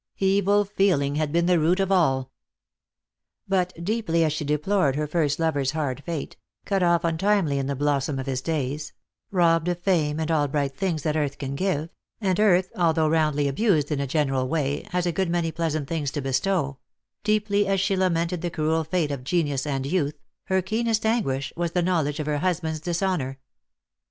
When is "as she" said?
4.23-4.43, 17.67-17.95